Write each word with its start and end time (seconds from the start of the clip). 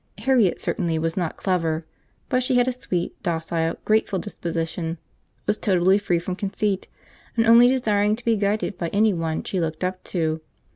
Harriet 0.17 0.59
certainly 0.59 0.97
was 0.97 1.15
not 1.15 1.37
clever, 1.37 1.85
but 2.27 2.41
she 2.41 2.55
had 2.55 2.67
a 2.67 2.71
sweet, 2.71 3.21
docile, 3.21 3.75
grateful 3.85 4.17
disposition, 4.17 4.97
was 5.45 5.59
totally 5.59 5.99
free 5.99 6.17
from 6.17 6.35
conceit, 6.35 6.87
and 7.37 7.45
only 7.45 7.67
desiring 7.67 8.15
to 8.15 8.25
be 8.25 8.35
guided 8.35 8.79
by 8.79 8.87
any 8.87 9.13
one 9.13 9.43
she 9.43 9.59
looked 9.59 9.83
up 9.83 10.03
to. 10.03 10.41